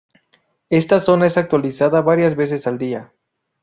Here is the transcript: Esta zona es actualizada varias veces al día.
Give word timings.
Esta 0.71 0.99
zona 0.99 1.27
es 1.27 1.37
actualizada 1.37 2.01
varias 2.01 2.35
veces 2.35 2.65
al 2.65 2.79
día. 2.79 3.13